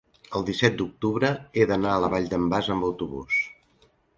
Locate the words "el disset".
0.37-0.77